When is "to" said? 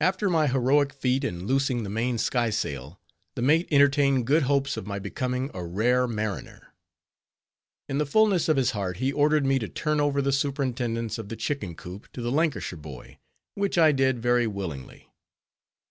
9.58-9.68, 12.14-12.22